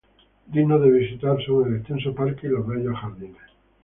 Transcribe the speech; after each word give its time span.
Dignos 0.47 0.81
de 0.81 0.89
visitar 0.89 1.37
son 1.45 1.67
el 1.67 1.77
extenso 1.81 2.15
parque 2.15 2.47
y 2.47 2.49
los 2.49 2.65
bellos 2.65 2.97
jardines. 2.97 3.37